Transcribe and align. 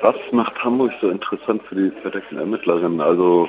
Was 0.00 0.16
macht 0.30 0.62
Hamburg 0.62 0.92
so 1.00 1.08
interessant 1.08 1.62
für 1.64 1.74
die 1.74 1.90
verdeckten 2.02 2.38
Ermittlerinnen? 2.38 3.00
Also 3.00 3.48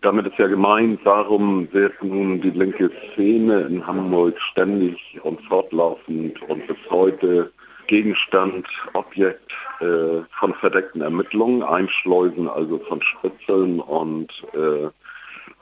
damit 0.00 0.26
ist 0.26 0.38
ja 0.38 0.46
gemeint, 0.46 1.00
warum 1.04 1.70
wird 1.72 2.02
nun 2.02 2.40
die 2.40 2.50
linke 2.50 2.90
Szene 3.12 3.62
in 3.62 3.86
Hamburg 3.86 4.40
ständig 4.52 4.98
und 5.22 5.40
fortlaufend 5.42 6.40
und 6.48 6.66
bis 6.66 6.76
heute 6.88 7.52
Gegenstand, 7.88 8.66
Objekt 8.94 9.52
äh, 9.80 10.22
von 10.38 10.54
verdeckten 10.60 11.02
Ermittlungen, 11.02 11.62
Einschleusen 11.62 12.48
also 12.48 12.78
von 12.88 13.02
Spitzeln 13.02 13.80
und 13.80 14.30
äh, 14.54 14.88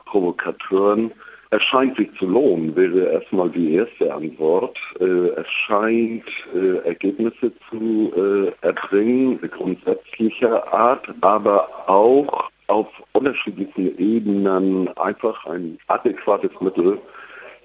Provokateuren. 0.04 1.12
Es 1.52 1.64
scheint 1.64 1.96
sich 1.96 2.08
zu 2.16 2.26
lohnen, 2.26 2.76
wäre 2.76 3.10
erstmal 3.10 3.50
die 3.50 3.74
erste 3.74 4.14
Antwort. 4.14 4.78
Äh, 5.00 5.30
es 5.30 5.48
scheint 5.66 6.24
äh, 6.54 6.76
Ergebnisse 6.86 7.52
zu 7.68 8.12
äh, 8.16 8.52
erbringen, 8.64 9.40
grundsätzlicher 9.50 10.72
Art, 10.72 11.12
aber 11.22 11.68
auch 11.88 12.48
auf 12.68 12.86
unterschiedlichen 13.14 13.98
Ebenen 13.98 14.96
einfach 14.96 15.44
ein 15.46 15.76
adäquates 15.88 16.52
Mittel 16.60 16.98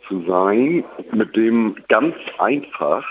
zu 0.07 0.23
sein, 0.27 0.83
mit 1.11 1.35
dem 1.35 1.75
ganz 1.87 2.15
einfach, 2.39 3.03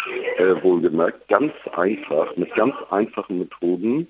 wohlgemerkt, 0.62 1.28
ganz 1.28 1.52
einfach, 1.76 2.36
mit 2.36 2.52
ganz 2.54 2.74
einfachen 2.90 3.40
Methoden 3.40 4.08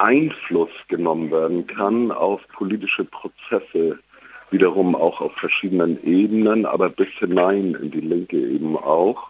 Einfluss 0.00 0.70
genommen 0.88 1.30
werden 1.30 1.66
kann 1.66 2.10
auf 2.10 2.40
politische 2.54 3.04
Prozesse, 3.04 3.98
wiederum 4.50 4.94
auch 4.94 5.20
auf 5.20 5.32
verschiedenen 5.36 6.02
Ebenen, 6.04 6.66
aber 6.66 6.88
bis 6.88 7.08
hinein 7.18 7.76
in 7.80 7.90
die 7.90 8.00
Linke 8.00 8.36
eben 8.36 8.76
auch. 8.76 9.28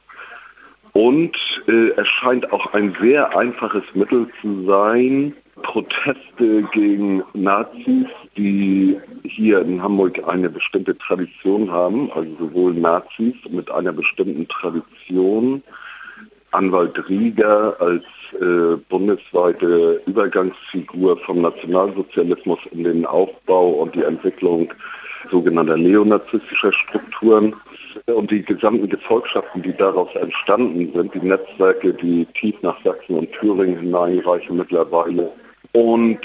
Und 0.93 1.37
äh, 1.69 1.91
es 1.97 2.09
scheint 2.09 2.53
auch 2.53 2.73
ein 2.73 2.97
sehr 3.01 3.37
einfaches 3.37 3.85
Mittel 3.95 4.29
zu 4.41 4.65
sein, 4.65 5.35
Proteste 5.63 6.63
gegen 6.73 7.23
Nazis, 7.35 8.07
die 8.37 8.99
hier 9.25 9.61
in 9.61 9.83
Hamburg 9.83 10.21
eine 10.27 10.49
bestimmte 10.49 10.97
Tradition 10.99 11.71
haben, 11.71 12.11
also 12.13 12.35
sowohl 12.39 12.75
Nazis 12.75 13.35
mit 13.49 13.71
einer 13.71 13.93
bestimmten 13.93 14.49
Tradition, 14.49 15.63
Anwalt 16.53 17.09
Rieger 17.09 17.77
als 17.81 18.05
äh, 18.41 18.77
bundesweite 18.89 20.01
Übergangsfigur 20.07 21.19
vom 21.19 21.43
Nationalsozialismus 21.43 22.59
in 22.73 22.85
den 22.85 23.07
Aufbau 23.07 23.71
und 23.71 23.95
die 23.95 24.03
Entwicklung 24.03 24.73
sogenannter 25.31 25.77
neonazistischer 25.77 26.73
Strukturen 26.73 27.55
und 28.07 28.31
die 28.31 28.43
gesamten 28.43 28.89
Gefolgschaften, 28.89 29.63
die 29.63 29.77
daraus 29.77 30.15
entstanden 30.15 30.93
sind, 30.95 31.15
die 31.15 31.27
Netzwerke, 31.27 31.95
die 31.95 32.27
tief 32.39 32.55
nach 32.63 32.83
Sachsen 32.85 33.17
und 33.17 33.33
Thüringen 33.33 33.79
hineinreichen 33.79 34.57
mittlerweile. 34.57 35.33
Und 35.73 36.19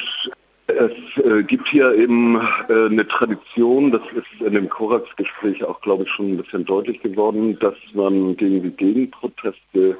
es 0.67 1.23
äh, 1.23 1.43
gibt 1.43 1.67
hier 1.67 1.93
eben 1.93 2.37
äh, 2.69 2.85
eine 2.85 3.07
Tradition, 3.07 3.91
das 3.91 4.01
ist 4.15 4.41
in 4.41 4.53
dem 4.53 4.67
Korax-Gespräch 4.67 5.63
auch, 5.63 5.79
glaube 5.81 6.03
ich, 6.03 6.09
schon 6.09 6.31
ein 6.31 6.37
bisschen 6.37 6.65
deutlich 6.65 7.01
geworden, 7.01 7.57
dass 7.59 7.75
man 7.93 8.35
gegen 8.35 8.63
die 8.63 8.71
Gegenproteste 8.71 9.97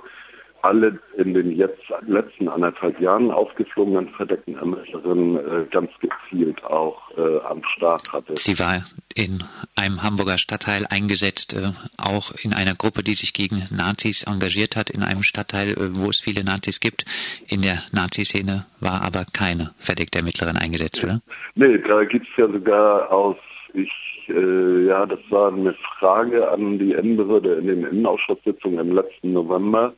alle 0.66 1.00
in 1.18 1.34
den 1.34 1.52
jetzt 1.52 1.82
letzten 2.08 2.50
anderthalb 2.50 3.00
Jahren 3.00 3.32
aufgeflogenen 3.32 4.10
verdeckten 4.10 4.56
Ermittlerinnen 4.56 5.38
äh, 5.38 5.66
ganz 5.72 5.92
gezielt 6.00 6.64
auch 6.64 7.12
äh, 7.18 7.40
am 7.46 7.64
Start 7.76 8.12
hatte. 8.12 8.34
Sie 8.36 8.58
war 8.60 8.84
in 9.16 9.44
einem 9.76 10.02
Hamburger 10.02 10.38
Stadtteil 10.38 10.86
eingesetzt, 10.90 11.54
äh, 11.54 11.72
auch 11.98 12.32
in 12.44 12.54
einer 12.54 12.74
Gruppe, 12.76 13.04
die 13.04 13.14
sich 13.14 13.34
gegen 13.34 13.64
Nazis 13.70 14.24
engagiert 14.24 14.76
hat, 14.76 14.90
in 14.90 15.04
einem 15.04 15.24
Stadtteil, 15.24 15.70
äh, 15.70 15.96
wo 15.96 16.10
es 16.10 16.20
viele 16.20 16.44
Nazis 16.44 16.80
gibt. 16.80 17.06
In 17.48 17.62
der 17.62 17.80
Nazi-Szene 17.92 18.66
war 18.80 19.04
aber 19.04 19.26
keine 19.32 19.72
verdeckte 19.78 20.20
Ermittlerin 20.20 20.58
eingesetzt, 20.58 21.04
oder? 21.04 21.22
Nee, 21.56 21.78
da 21.78 22.04
gibt 22.04 22.28
es 22.28 22.38
ja 22.38 22.48
sogar 22.48 23.12
aus 23.12 23.38
ich, 23.76 23.92
äh, 24.30 24.86
ja, 24.86 25.06
das 25.06 25.20
war 25.30 25.52
eine 25.52 25.76
Frage 26.00 26.50
an 26.50 26.80
die 26.80 26.94
Innenbehörde 26.94 27.56
in 27.56 27.68
den 27.68 27.84
Innenausschusssitzungen 27.84 28.80
im 28.80 28.96
letzten 28.96 29.34
November. 29.34 29.94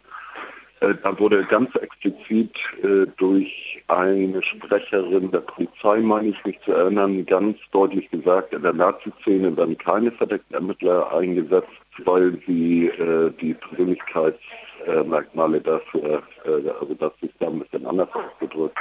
Äh, 0.79 0.93
da 1.01 1.17
wurde 1.17 1.43
ganz 1.45 1.73
explizit 1.75 2.53
äh, 2.83 3.07
durch 3.17 3.81
eine 3.87 4.43
Sprecherin 4.43 5.31
der 5.31 5.39
Polizei, 5.39 6.01
meine 6.01 6.27
ich 6.29 6.45
mich 6.45 6.59
zu 6.61 6.71
erinnern, 6.71 7.25
ganz 7.25 7.57
deutlich 7.71 8.07
gesagt, 8.11 8.53
in 8.53 8.61
der 8.61 8.73
Nazi-Szene 8.73 9.57
werden 9.57 9.75
keine 9.77 10.11
verdeckten 10.11 10.53
Ermittler 10.55 11.11
eingesetzt, 11.13 11.67
weil 12.03 12.37
sie 12.45 12.87
äh, 12.87 13.31
die 13.41 13.55
Persönlichkeitsmerkmale 13.55 15.61
dafür, 15.61 16.21
äh, 16.45 16.69
also 16.79 16.93
das 16.93 17.13
ist 17.21 17.33
da 17.39 17.47
ein 17.47 17.57
bisschen 17.59 17.87
anders 17.87 18.09
ausgedrückt, 18.13 18.77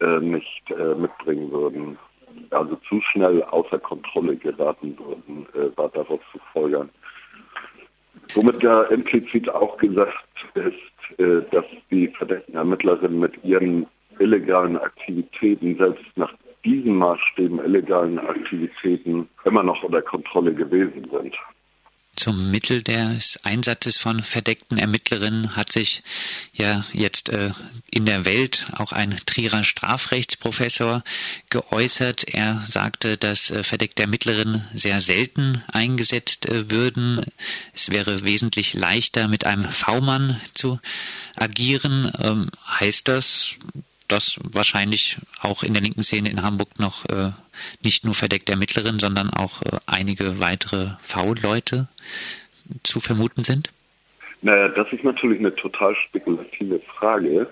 äh, 0.00 0.20
nicht 0.20 0.70
äh, 0.70 0.94
mitbringen 0.94 1.50
würden. 1.50 1.96
Also 2.50 2.76
zu 2.88 3.00
schnell 3.00 3.42
außer 3.44 3.78
Kontrolle 3.78 4.36
geraten 4.36 4.98
würden, 4.98 5.46
war 5.76 5.88
daraus 5.90 6.18
zu 6.32 6.40
folgern. 6.52 6.90
Womit 8.34 8.60
ja 8.60 8.82
implizit 8.84 9.48
auch 9.48 9.76
gesagt 9.76 10.26
ist, 10.54 10.93
dass 11.50 11.64
die 11.90 12.08
verdeckten 12.08 12.54
Ermittlerinnen 12.54 13.18
mit 13.18 13.32
ihren 13.44 13.86
illegalen 14.18 14.76
Aktivitäten, 14.78 15.76
selbst 15.76 16.04
nach 16.16 16.32
diesen 16.64 16.96
Maßstäben 16.96 17.58
illegalen 17.64 18.18
Aktivitäten, 18.18 19.28
immer 19.44 19.62
noch 19.62 19.82
unter 19.82 20.02
Kontrolle 20.02 20.54
gewesen 20.54 21.06
sind. 21.10 21.36
Zum 22.16 22.50
Mittel 22.50 22.82
des 22.82 23.40
Einsatzes 23.42 23.96
von 23.96 24.22
verdeckten 24.22 24.78
Ermittlerinnen 24.78 25.56
hat 25.56 25.72
sich 25.72 26.02
ja 26.52 26.84
jetzt 26.92 27.28
äh, 27.28 27.50
in 27.90 28.06
der 28.06 28.24
Welt 28.24 28.66
auch 28.76 28.92
ein 28.92 29.16
Trierer 29.26 29.64
Strafrechtsprofessor 29.64 31.02
geäußert. 31.50 32.24
Er 32.24 32.62
sagte, 32.64 33.16
dass 33.16 33.50
äh, 33.50 33.64
verdeckte 33.64 34.04
Ermittlerinnen 34.04 34.64
sehr 34.74 35.00
selten 35.00 35.62
eingesetzt 35.72 36.46
äh, 36.46 36.70
würden. 36.70 37.24
Es 37.74 37.90
wäre 37.90 38.24
wesentlich 38.24 38.74
leichter, 38.74 39.26
mit 39.26 39.44
einem 39.44 39.68
V-Mann 39.68 40.40
zu 40.54 40.80
agieren. 41.34 42.12
Ähm, 42.18 42.50
heißt 42.78 43.08
das, 43.08 43.56
dass 44.08 44.38
wahrscheinlich 44.42 45.18
auch 45.40 45.62
in 45.62 45.74
der 45.74 45.82
linken 45.82 46.02
Szene 46.02 46.30
in 46.30 46.42
Hamburg 46.42 46.78
noch 46.78 47.04
äh, 47.06 47.30
nicht 47.82 48.04
nur 48.04 48.14
verdeckte 48.14 48.52
Ermittlerinnen, 48.52 49.00
sondern 49.00 49.30
auch 49.30 49.62
äh, 49.62 49.78
einige 49.86 50.40
weitere 50.40 50.90
V-Leute 51.02 51.88
zu 52.82 53.00
vermuten 53.00 53.44
sind? 53.44 53.70
Naja, 54.42 54.68
das 54.68 54.92
ist 54.92 55.04
natürlich 55.04 55.38
eine 55.38 55.54
total 55.54 55.94
spekulative 55.96 56.80
Frage. 56.80 57.48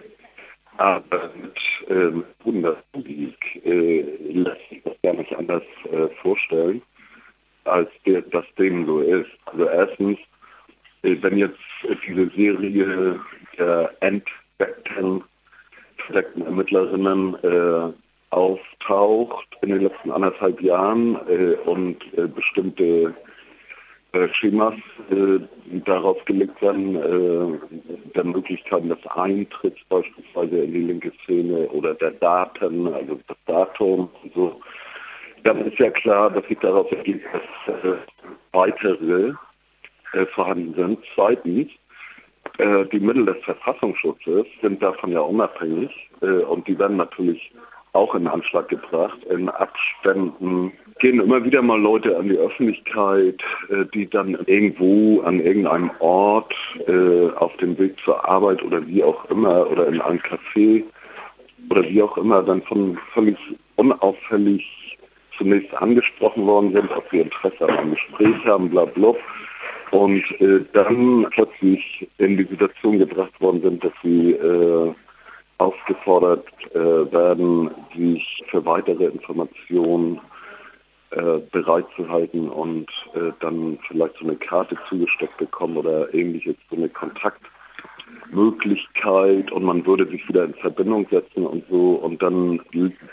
Aber 0.78 1.30
mit 1.36 1.58
ähm, 1.88 2.24
Bundespolitik 2.42 3.64
äh, 3.64 4.02
lässt 4.32 4.68
sich 4.70 4.82
das 4.84 4.94
gar 5.02 5.14
nicht 5.14 5.34
anders 5.34 5.62
äh, 5.90 6.08
vorstellen, 6.20 6.82
als 7.64 7.90
der, 8.06 8.22
dass 8.22 8.46
dem 8.58 8.86
so 8.86 9.00
ist. 9.00 9.30
Also 9.46 9.66
erstens, 9.68 10.18
äh, 11.02 11.16
wenn 11.20 11.36
jetzt 11.36 11.58
diese 12.06 12.28
Serie 12.30 13.20
der 13.58 13.94
entdeckten 14.00 15.22
verdeckten 16.12 16.44
Ermittlerinnen 16.44 17.36
äh, 17.42 17.92
auftaucht 18.30 19.48
in 19.62 19.70
den 19.70 19.82
letzten 19.82 20.10
anderthalb 20.10 20.60
Jahren 20.60 21.16
äh, 21.28 21.54
und 21.64 21.98
äh, 22.16 22.26
bestimmte 22.26 23.14
äh, 24.12 24.28
Schemas 24.34 24.74
äh, 25.10 25.38
darauf 25.84 26.22
gelegt 26.26 26.60
werden, 26.60 26.96
äh, 26.96 28.10
der 28.14 28.24
Möglichkeiten 28.24 28.88
des 28.88 29.06
Eintritts 29.06 29.80
beispielsweise 29.88 30.58
in 30.58 30.72
die 30.72 30.80
linke 30.80 31.12
Szene 31.24 31.68
oder 31.70 31.94
der 31.94 32.12
Daten, 32.12 32.92
also 32.92 33.18
das 33.26 33.36
Datum 33.46 34.10
und 34.22 34.34
so, 34.34 34.60
dann 35.44 35.66
ist 35.66 35.78
ja 35.78 35.90
klar, 35.90 36.30
dass 36.30 36.46
sich 36.46 36.58
daraus 36.60 36.90
ergibt, 36.92 37.24
dass 37.66 37.98
weitere 38.52 39.32
vorhanden 40.34 40.74
sind. 40.74 40.98
Zweitens, 41.14 41.70
äh, 42.62 42.86
die 42.92 43.00
Mittel 43.00 43.26
des 43.26 43.42
Verfassungsschutzes 43.44 44.46
sind 44.60 44.80
davon 44.82 45.10
ja 45.10 45.20
unabhängig 45.20 45.90
äh, 46.20 46.26
und 46.26 46.68
die 46.68 46.78
werden 46.78 46.96
natürlich 46.96 47.52
auch 47.92 48.14
in 48.14 48.26
Anschlag 48.26 48.68
gebracht. 48.68 49.18
In 49.28 49.48
Abständen 49.48 50.72
gehen 51.00 51.20
immer 51.20 51.44
wieder 51.44 51.60
mal 51.60 51.80
Leute 51.80 52.16
an 52.16 52.28
die 52.28 52.38
Öffentlichkeit, 52.38 53.42
äh, 53.68 53.84
die 53.92 54.08
dann 54.08 54.38
irgendwo 54.46 55.22
an 55.22 55.40
irgendeinem 55.40 55.90
Ort 55.98 56.54
äh, 56.86 57.30
auf 57.36 57.56
dem 57.56 57.76
Weg 57.78 57.96
zur 58.04 58.24
Arbeit 58.28 58.62
oder 58.62 58.86
wie 58.86 59.02
auch 59.02 59.24
immer 59.28 59.68
oder 59.68 59.88
in 59.88 60.00
einem 60.00 60.20
Café 60.20 60.84
oder 61.68 61.82
wie 61.82 62.02
auch 62.02 62.16
immer 62.16 62.42
dann 62.42 62.62
von 62.62 62.96
völlig 63.12 63.36
unauffällig 63.76 64.98
zunächst 65.36 65.74
angesprochen 65.74 66.46
worden 66.46 66.72
sind, 66.72 66.90
ob 66.92 67.04
sie 67.10 67.20
Interesse 67.20 67.68
einem 67.68 67.90
Gespräch 67.90 68.36
haben, 68.44 68.70
bla 68.70 68.84
bla 68.84 69.14
und 69.92 70.24
äh, 70.40 70.64
dann 70.72 71.26
plötzlich 71.30 72.08
in 72.18 72.38
die 72.38 72.44
Situation 72.44 72.98
gebracht 72.98 73.38
worden 73.40 73.60
sind, 73.60 73.84
dass 73.84 73.92
sie 74.02 74.32
äh, 74.32 74.92
aufgefordert 75.58 76.46
äh, 76.74 77.12
werden, 77.12 77.70
sich 77.94 78.42
für 78.50 78.64
weitere 78.64 79.04
Informationen 79.04 80.18
äh, 81.10 81.40
bereit 81.52 81.84
zu 81.94 82.08
halten 82.08 82.48
und 82.48 82.90
äh, 83.14 83.32
dann 83.40 83.78
vielleicht 83.86 84.16
so 84.16 84.24
eine 84.24 84.36
Karte 84.36 84.76
zugesteckt 84.88 85.36
bekommen 85.36 85.76
oder 85.76 86.12
ähnliches, 86.14 86.56
so 86.70 86.76
eine 86.76 86.90
Möglichkeit 88.30 89.52
und 89.52 89.62
man 89.62 89.84
würde 89.84 90.06
sich 90.06 90.26
wieder 90.26 90.44
in 90.44 90.54
Verbindung 90.54 91.06
setzen 91.10 91.46
und 91.46 91.64
so. 91.68 91.92
Und 91.96 92.22
dann 92.22 92.60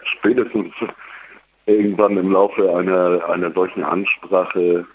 spätestens 0.04 0.74
irgendwann 1.66 2.16
im 2.16 2.32
Laufe 2.32 2.74
einer, 2.74 3.28
einer 3.30 3.52
solchen 3.52 3.84
Ansprache 3.84 4.86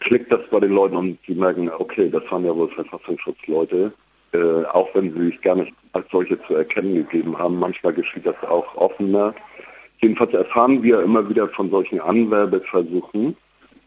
klickt 0.00 0.32
das 0.32 0.40
bei 0.50 0.60
den 0.60 0.72
Leuten 0.72 0.96
und 0.96 1.18
sie 1.26 1.34
merken, 1.34 1.70
okay, 1.78 2.10
das 2.10 2.22
waren 2.30 2.44
ja 2.44 2.54
wohl 2.54 2.68
Verfassungsschutzleute, 2.70 3.92
äh, 4.32 4.64
auch 4.72 4.88
wenn 4.94 5.12
sie 5.12 5.26
sich 5.26 5.40
gar 5.42 5.56
nicht 5.56 5.72
als 5.92 6.06
solche 6.10 6.40
zu 6.46 6.54
erkennen 6.54 6.94
gegeben 6.94 7.38
haben. 7.38 7.58
Manchmal 7.58 7.92
geschieht 7.92 8.26
das 8.26 8.36
auch 8.48 8.74
offener. 8.76 9.34
Jedenfalls 10.00 10.32
erfahren 10.32 10.82
wir 10.82 11.02
immer 11.02 11.28
wieder 11.28 11.48
von 11.48 11.70
solchen 11.70 12.00
Anwerbeversuchen 12.00 13.36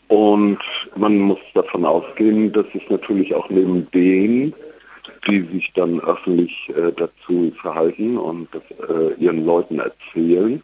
und 0.07 0.59
man 0.95 1.17
muss 1.17 1.39
davon 1.55 1.85
ausgehen, 1.85 2.51
dass 2.51 2.67
es 2.73 2.87
natürlich 2.89 3.33
auch 3.33 3.49
neben 3.49 3.89
denen, 3.91 4.53
die 5.27 5.41
sich 5.53 5.71
dann 5.73 5.99
öffentlich 6.01 6.69
äh, 6.69 6.91
dazu 6.95 7.51
verhalten 7.61 8.17
und 8.17 8.47
das 8.51 8.63
äh, 8.89 9.13
ihren 9.15 9.45
Leuten 9.45 9.79
erzählen, 9.79 10.61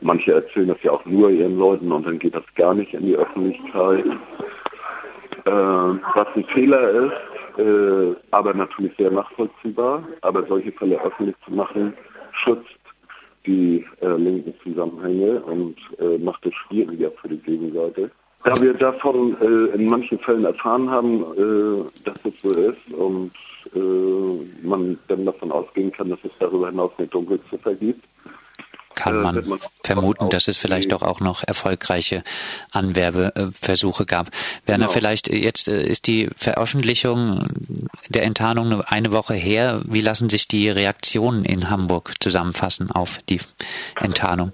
Manche 0.00 0.32
erzählen 0.32 0.68
das 0.68 0.82
ja 0.82 0.92
auch 0.92 1.04
nur 1.04 1.30
ihren 1.30 1.58
Leuten 1.58 1.90
und 1.90 2.06
dann 2.06 2.18
geht 2.18 2.34
das 2.34 2.44
gar 2.54 2.74
nicht 2.74 2.92
in 2.94 3.06
die 3.06 3.16
Öffentlichkeit. 3.16 4.04
Äh, 5.44 5.50
was 5.50 6.26
ein 6.34 6.44
Fehler 6.52 6.90
ist, 6.90 7.58
äh, 7.58 8.14
aber 8.30 8.54
natürlich 8.54 8.96
sehr 8.96 9.10
nachvollziehbar. 9.10 10.06
Aber 10.22 10.44
solche 10.46 10.72
Fälle 10.72 11.00
öffentlich 11.02 11.36
zu 11.44 11.52
machen, 11.52 11.94
schützt 12.32 12.78
die 13.46 13.84
äh, 14.00 14.16
linken 14.16 14.54
Zusammenhänge 14.62 15.40
und 15.40 15.76
äh, 15.98 16.18
macht 16.18 16.44
es 16.46 16.54
schwieriger 16.54 17.10
für 17.12 17.28
die 17.28 17.38
Gegenseite. 17.38 18.10
Da 18.44 18.60
wir 18.60 18.74
davon 18.74 19.36
äh, 19.40 19.74
in 19.74 19.86
manchen 19.86 20.18
Fällen 20.18 20.44
erfahren 20.44 20.90
haben, 20.90 21.22
äh, 21.36 21.84
dass 22.04 22.16
es 22.24 22.34
so 22.42 22.50
ist 22.50 22.92
und 22.92 23.32
man 24.62 24.96
dann 25.08 25.24
davon 25.24 25.50
ausgehen 25.50 25.90
kann, 25.90 26.08
dass 26.08 26.20
es 26.22 26.30
darüber 26.38 26.70
hinaus 26.70 26.92
eine 26.98 27.08
Dunkelziffer 27.08 27.74
gibt, 27.74 28.04
kann 28.96 29.22
man 29.22 29.44
vermuten, 29.84 30.28
dass 30.30 30.48
es 30.48 30.56
vielleicht 30.56 30.90
doch 30.90 31.02
auch 31.02 31.20
noch 31.20 31.44
erfolgreiche 31.46 32.24
Anwerbeversuche 32.72 34.06
gab. 34.06 34.30
Werner, 34.66 34.86
genau. 34.86 34.92
vielleicht 34.92 35.28
äh, 35.28 35.36
jetzt 35.36 35.68
äh, 35.68 35.86
ist 35.86 36.08
die 36.08 36.28
Veröffentlichung 36.36 37.46
der 38.08 38.24
Enttarnung 38.24 38.80
eine 38.80 39.12
Woche 39.12 39.34
her. 39.34 39.82
Wie 39.84 40.00
lassen 40.00 40.28
sich 40.28 40.48
die 40.48 40.68
Reaktionen 40.68 41.44
in 41.44 41.70
Hamburg 41.70 42.14
zusammenfassen 42.18 42.90
auf 42.90 43.20
die 43.28 43.40
Enttarnung? 44.00 44.52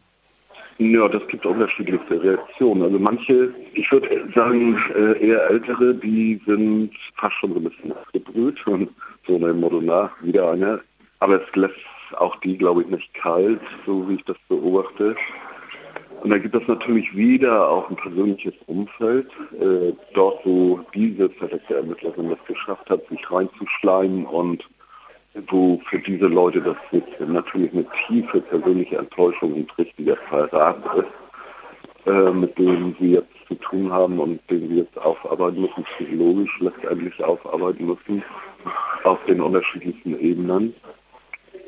Ja, 0.78 1.06
das 1.08 1.26
gibt 1.28 1.46
unterschiedlichste 1.46 2.22
Reaktionen. 2.22 2.82
Also 2.82 2.98
manche, 2.98 3.54
ich 3.74 3.90
würde 3.92 4.08
sagen, 4.34 4.76
äh, 4.94 5.26
eher 5.26 5.48
ältere, 5.48 5.94
die 5.94 6.40
sind 6.44 6.90
fast 7.16 7.36
schon 7.36 7.52
so 7.52 7.60
ein 7.60 7.64
bisschen 7.64 7.92
abgebrüht 7.92 8.66
und 8.66 8.90
so 9.26 9.36
einem 9.36 9.60
Motto 9.60 9.80
nach, 9.80 10.10
wieder 10.22 10.50
eine. 10.50 10.80
Aber 11.20 11.40
es 11.40 11.54
lässt 11.54 11.76
auch 12.18 12.36
die, 12.40 12.56
glaube 12.58 12.82
ich, 12.82 12.88
nicht 12.88 13.12
kalt, 13.14 13.60
so 13.86 14.08
wie 14.08 14.14
ich 14.14 14.24
das 14.24 14.36
beobachte. 14.48 15.16
Und 16.22 16.30
dann 16.30 16.40
gibt 16.40 16.54
es 16.54 16.66
natürlich 16.68 17.14
wieder 17.16 17.68
auch 17.68 17.90
ein 17.90 17.96
persönliches 17.96 18.54
Umfeld, 18.66 19.28
äh, 19.60 19.92
dort, 20.14 20.44
wo 20.46 20.80
diese 20.94 21.28
verdeckte 21.30 21.76
Ermittlerin 21.76 22.30
das 22.30 22.38
geschafft 22.46 22.88
hat, 22.88 23.06
sich 23.08 23.30
reinzuschleimen 23.30 24.24
und 24.26 24.64
wo 25.48 25.80
für 25.88 25.98
diese 25.98 26.26
Leute 26.26 26.60
das 26.60 26.76
natürlich 27.18 27.72
eine 27.72 27.86
tiefe 28.06 28.40
persönliche 28.42 28.98
Enttäuschung 28.98 29.54
und 29.54 29.78
richtiger 29.78 30.16
Verrat 30.28 30.78
ist, 30.96 32.06
äh, 32.06 32.30
mit 32.30 32.56
denen 32.58 32.94
sie 33.00 33.12
jetzt 33.12 33.32
zu 33.48 33.54
tun 33.56 33.92
haben 33.92 34.18
und 34.18 34.40
den 34.50 34.68
wir 34.68 34.84
jetzt 34.84 34.98
aufarbeiten 34.98 35.62
müssen, 35.62 35.84
psychologisch 35.96 36.50
letztendlich 36.60 37.22
aufarbeiten 37.24 37.86
müssen, 37.86 38.22
auf 39.04 39.18
den 39.26 39.40
unterschiedlichsten 39.40 40.18
Ebenen. 40.20 40.74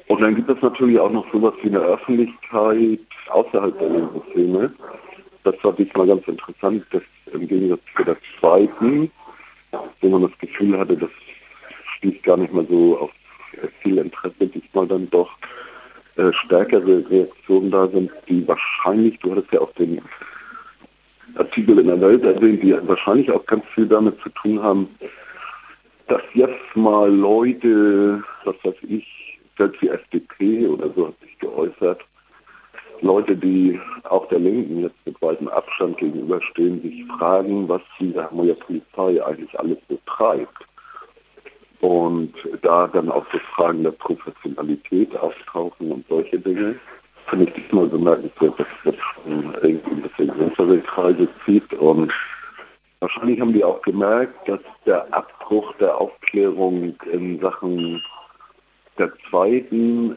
Und 0.06 0.20
dann 0.20 0.34
gibt 0.34 0.50
es 0.50 0.60
natürlich 0.60 0.98
auch 0.98 1.10
noch 1.10 1.30
sowas 1.32 1.54
wie 1.62 1.68
eine 1.68 1.80
Öffentlichkeit 1.80 3.00
außerhalb 3.28 3.78
der 3.78 3.88
linken 3.88 4.74
Das 5.44 5.54
war 5.62 5.72
diesmal 5.72 6.06
ganz 6.06 6.26
interessant, 6.28 6.84
dass 6.90 7.02
im 7.32 7.48
Gegensatz 7.48 7.80
zu 7.96 8.04
der 8.04 8.16
zweiten, 8.38 9.10
wo 10.00 10.08
man 10.08 10.22
das 10.22 10.38
Gefühl 10.38 10.78
hatte, 10.78 10.96
das 10.96 11.10
stieß 11.96 12.22
gar 12.22 12.36
nicht 12.36 12.52
mehr 12.52 12.64
so 12.68 12.98
auf 12.98 13.10
viel 13.82 13.98
Interesse, 13.98 14.46
diesmal 14.46 14.86
dann 14.86 15.08
doch 15.10 15.30
äh, 16.16 16.32
stärkere 16.32 17.08
Reaktionen 17.08 17.70
da 17.70 17.88
sind, 17.88 18.10
die 18.28 18.46
wahrscheinlich, 18.46 19.18
du 19.20 19.32
hattest 19.32 19.52
ja 19.52 19.60
auch 19.60 19.72
den 19.74 20.00
Artikel 21.36 21.78
in 21.78 21.86
der 21.86 22.00
Welt 22.00 22.22
erwähnt, 22.22 22.62
die 22.62 22.74
wahrscheinlich 22.86 23.30
auch 23.30 23.44
ganz 23.46 23.64
viel 23.74 23.86
damit 23.86 24.20
zu 24.20 24.28
tun 24.30 24.62
haben, 24.62 24.88
dass 26.08 26.22
jetzt 26.34 26.76
mal 26.76 27.12
Leute, 27.12 28.22
was 28.44 28.56
weiß 28.62 28.74
ich, 28.82 29.33
selbst 29.56 29.80
die 29.80 29.88
FDP 29.88 30.66
oder 30.66 30.90
so 30.94 31.08
hat 31.08 31.20
sich 31.20 31.38
geäußert, 31.38 32.00
Leute, 33.00 33.36
die 33.36 33.78
auch 34.04 34.26
der 34.28 34.38
Linken 34.38 34.82
jetzt 34.82 34.96
mit 35.04 35.20
weitem 35.20 35.48
Abstand 35.48 35.98
gegenüberstehen, 35.98 36.80
sich 36.82 37.04
fragen, 37.18 37.68
was 37.68 37.82
die 37.98 38.14
Hamburger 38.14 38.54
Polizei 38.54 39.22
eigentlich 39.24 39.58
alles 39.58 39.78
betreibt. 39.88 40.64
Und 41.80 42.32
da 42.62 42.86
dann 42.86 43.10
auch 43.10 43.26
so 43.30 43.38
Fragen 43.54 43.82
der 43.82 43.90
Professionalität 43.90 45.14
auftauchen 45.16 45.92
und 45.92 46.06
solche 46.08 46.38
Dinge, 46.38 46.76
finde 47.26 47.44
ich 47.44 47.52
diesmal 47.52 47.86
bemerkenswert, 47.86 48.58
dass 48.58 48.66
das 48.84 48.94
schon 48.96 49.54
irgendwie 49.62 49.90
ein 49.90 50.02
bisschen 50.02 50.28
größere 50.28 50.78
Kreise 50.78 51.28
zieht. 51.44 51.74
Und 51.74 52.10
wahrscheinlich 53.00 53.40
haben 53.40 53.52
die 53.52 53.64
auch 53.64 53.82
gemerkt, 53.82 54.48
dass 54.48 54.60
der 54.86 55.12
Abbruch 55.12 55.74
der 55.76 56.00
Aufklärung 56.00 56.94
in 57.12 57.38
Sachen 57.40 58.02
der 58.98 59.12
zweiten 59.28 60.16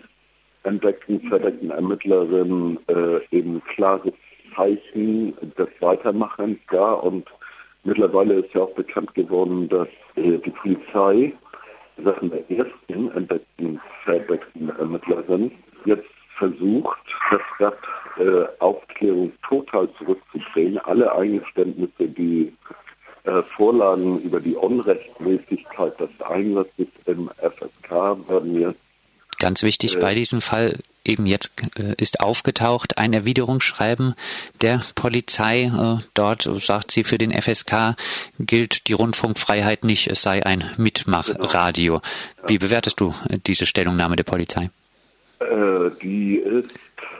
entdeckten, 0.63 1.21
verdeckten 1.29 1.71
Ermittlerin 1.71 2.79
äh, 2.87 3.19
eben 3.31 3.61
klares 3.75 4.13
Zeichen 4.55 5.35
des 5.57 5.69
Weitermachens 5.79 6.59
gab. 6.67 7.03
Und 7.03 7.27
mittlerweile 7.83 8.35
ist 8.35 8.53
ja 8.53 8.61
auch 8.61 8.73
bekannt 8.75 9.13
geworden, 9.15 9.69
dass 9.69 9.87
äh, 10.15 10.37
die 10.39 10.51
Polizei 10.51 11.33
Sachen 12.03 12.29
der 12.29 12.49
ersten 12.51 13.11
entdeckten, 13.11 13.79
verdeckten 14.03 14.69
Ermittlerin 14.77 15.51
jetzt 15.85 16.09
versucht, 16.37 16.99
das 17.31 17.41
Rad 17.59 17.77
äh, 18.17 18.45
Aufklärung 18.59 19.31
total 19.47 19.89
zurückzudrehen. 19.93 20.77
Alle 20.79 21.11
Eingeständnisse, 21.11 22.07
die 22.07 22.53
äh, 23.23 23.41
Vorlagen 23.43 24.21
über 24.21 24.39
die 24.39 24.55
Unrechtmäßigkeit 24.55 25.99
des 25.99 26.09
Einsatzes 26.21 26.87
im 27.05 27.29
FSK 27.87 28.29
werden 28.29 28.59
jetzt. 28.59 28.79
Ganz 29.39 29.63
wichtig 29.63 29.97
äh, 29.97 29.99
bei 29.99 30.15
diesem 30.15 30.41
Fall 30.41 30.79
eben 31.05 31.25
jetzt 31.25 31.79
äh, 31.79 31.93
ist 32.01 32.19
aufgetaucht 32.19 32.97
ein 32.97 33.13
Erwiderungsschreiben 33.13 34.15
der 34.61 34.81
Polizei. 34.95 35.65
Äh, 35.65 36.03
dort 36.13 36.43
sagt 36.43 36.91
sie, 36.91 37.03
für 37.03 37.17
den 37.17 37.31
FSK 37.31 37.95
gilt 38.39 38.87
die 38.87 38.93
Rundfunkfreiheit 38.93 39.83
nicht, 39.83 40.07
es 40.07 40.21
sei 40.21 40.45
ein 40.45 40.63
Mitmachradio. 40.77 41.99
Genau. 41.99 42.49
Wie 42.49 42.57
bewertest 42.57 42.99
du 42.99 43.13
äh, 43.29 43.37
diese 43.45 43.65
Stellungnahme 43.65 44.15
der 44.15 44.23
Polizei? 44.23 44.69
Äh, 45.39 45.91
die 46.01 46.37
ist 46.37 46.71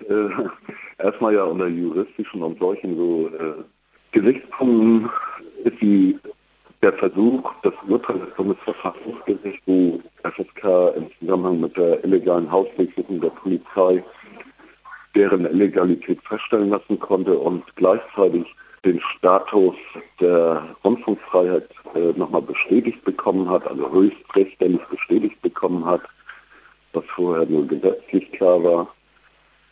äh, 0.09 1.03
erstmal 1.03 1.36
ja 1.36 1.43
unter 1.43 1.67
juristischen 1.67 2.41
und 2.41 2.59
solchen 2.59 2.95
so 2.95 3.31
Gesichtspunkten 4.12 5.09
ist 5.63 5.79
die, 5.81 6.17
der 6.81 6.93
Versuch, 6.93 7.51
das 7.62 7.74
Urteil 7.88 8.19
des 8.19 8.33
Bundesverfassungsgerichts, 8.36 9.62
wo 9.67 10.01
FSK 10.38 10.96
im 10.96 11.12
Zusammenhang 11.20 11.60
mit 11.60 11.75
der 11.75 12.03
illegalen 12.03 12.51
Hausdurchsuchung 12.51 13.22
der 13.22 13.29
Polizei 13.29 14.03
deren 15.15 15.46
Illegalität 15.46 16.20
feststellen 16.27 16.70
lassen 16.70 17.00
konnte 17.00 17.38
und 17.38 17.63
gleichzeitig 17.75 18.46
den 18.86 19.01
Status 19.17 19.75
der 20.22 20.75
Rundfunkfreiheit 20.84 21.67
äh, 21.96 22.13
nochmal 22.17 22.44
bestätigt 22.44 23.03
bekommen 23.03 23.50
hat, 23.50 23.65
also 23.67 23.91
höchstrichterlich 23.91 24.82
bestätigt 24.91 25.41
bekommen 25.41 25.84
hat, 25.86 26.01
was 26.94 27.03
vorher 27.15 27.48
nur 27.48 27.65
gesetzlich 27.67 28.32
klar 28.34 28.63
war, 28.63 28.88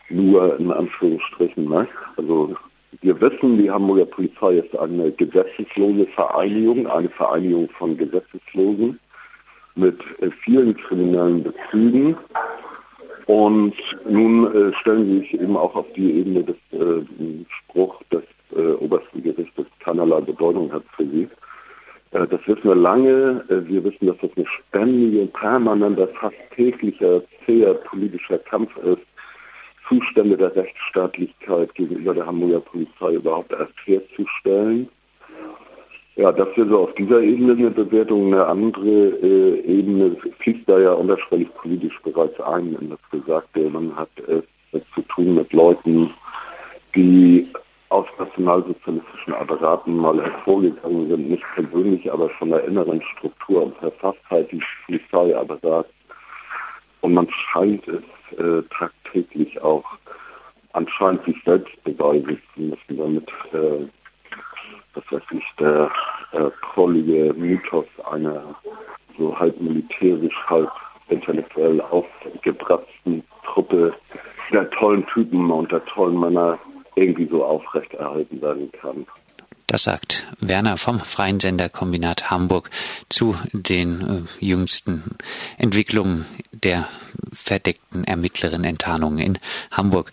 nur 0.09 0.59
in 0.59 0.71
Anführungsstrichen. 0.71 1.69
Ne? 1.69 1.87
Also 2.17 2.55
wir 3.01 3.21
wissen, 3.21 3.57
die 3.57 3.69
Hamburger 3.69 4.05
Polizei 4.05 4.55
ist 4.55 4.75
eine 4.77 5.11
gesetzeslose 5.11 6.07
Vereinigung, 6.07 6.87
eine 6.87 7.09
Vereinigung 7.09 7.69
von 7.77 7.97
Gesetzeslosen 7.97 8.99
mit 9.75 9.99
äh, 10.19 10.31
vielen 10.43 10.75
kriminellen 10.75 11.43
Bezügen. 11.43 12.17
Und 13.27 13.73
nun 14.07 14.55
äh, 14.55 14.73
stellen 14.81 15.05
sie 15.05 15.19
sich 15.19 15.33
eben 15.33 15.57
auch 15.57 15.75
auf 15.75 15.85
die 15.95 16.19
Ebene 16.19 16.43
des 16.43 16.57
äh, 16.71 17.05
Spruch 17.49 18.01
des 18.11 18.23
obersten 18.79 19.21
Gerichtes 19.21 19.65
keinerlei 19.79 20.21
Bedeutung 20.21 20.71
hat 20.71 20.83
für 20.95 21.05
sie. 21.05 21.27
Das 22.11 22.39
wissen 22.45 22.63
wir 22.63 22.75
lange. 22.75 23.43
Wir 23.49 23.83
wissen, 23.83 24.07
dass 24.07 24.15
das 24.21 24.29
ein 24.37 24.45
ständiger, 24.69 25.25
permanenter, 25.25 26.07
fast 26.19 26.37
täglicher, 26.55 27.21
zäher 27.45 27.73
politischer 27.73 28.37
Kampf 28.37 28.69
ist 28.77 29.01
Zustände 29.87 30.37
der 30.37 30.55
Rechtsstaatlichkeit 30.55 31.73
gegenüber 31.75 32.13
der 32.13 32.25
Hamburger 32.25 32.61
Polizei 32.61 33.13
überhaupt 33.13 33.51
erst 33.51 33.73
herzustellen. 33.85 34.89
Ja, 36.15 36.31
das 36.31 36.47
wäre 36.55 36.69
so 36.69 36.79
auf 36.79 36.93
dieser 36.95 37.21
Ebene 37.21 37.53
eine 37.53 37.71
Bewertung. 37.71 38.33
Eine 38.33 38.45
andere 38.45 38.87
äh, 38.87 39.59
Ebene 39.65 40.15
fließt 40.39 40.67
da 40.67 40.79
ja 40.79 40.93
unterschwellig 40.93 41.53
politisch 41.55 41.99
bereits 42.03 42.39
ein 42.39 42.73
in 42.79 42.89
das 42.89 42.99
Gesagte. 43.11 43.69
Man 43.69 43.93
hat 43.95 44.09
es 44.27 44.81
zu 44.93 45.01
tun 45.03 45.35
mit 45.35 45.51
Leuten, 45.51 46.09
die 46.95 47.47
aus 47.89 48.07
nationalsozialistischen 48.17 49.33
Apparaten 49.33 49.97
mal 49.97 50.21
hervorgegangen 50.21 51.07
sind, 51.07 51.29
nicht 51.29 51.43
persönlich, 51.53 52.11
aber 52.11 52.29
von 52.29 52.49
der 52.49 52.63
inneren 52.63 53.01
Struktur 53.17 53.63
und 53.63 53.77
Verfasstheit 53.77 54.51
des 54.51 54.61
Polizeiapparats. 54.85 55.89
Und 57.01 57.13
man 57.13 57.27
scheint 57.29 57.87
es 57.87 58.03
äh, 58.39 58.63
tagtäglich 58.77 59.61
auch 59.61 59.85
anscheinend 60.73 61.23
sich 61.25 61.37
selbst 61.45 61.83
beweisen 61.83 62.41
zu 62.53 62.61
müssen, 62.61 62.97
damit 62.97 63.29
äh, 63.53 63.85
das 64.95 65.03
weiß 65.11 65.23
ich, 65.31 65.43
der 65.59 65.91
äh, 66.31 67.33
Mythos 67.33 67.85
einer 68.11 68.55
so 69.17 69.37
halb 69.37 69.59
militärisch, 69.61 70.35
halb 70.47 70.69
intellektuell 71.09 71.79
aufgebratzten 71.81 73.23
Truppe 73.45 73.93
der 74.51 74.69
tollen 74.71 75.05
Typen 75.07 75.51
und 75.51 75.71
der 75.71 75.83
tollen 75.85 76.19
Männer 76.19 76.59
irgendwie 76.95 77.27
so 77.27 77.43
aufrechterhalten 77.43 78.41
werden 78.41 78.71
kann. 78.71 79.05
Das 79.67 79.83
sagt 79.83 80.31
Werner 80.39 80.77
vom 80.77 80.99
Freien 80.99 81.39
Senderkombinat 81.39 82.29
Hamburg 82.29 82.69
zu 83.09 83.35
den 83.51 84.27
äh, 84.39 84.45
jüngsten 84.45 85.17
Entwicklungen 85.57 86.25
der 86.51 86.87
verdeckten 87.33 88.03
Ermittlerin 88.03 88.63
Enttarnungen 88.63 89.19
in 89.19 89.39
Hamburg. 89.71 90.11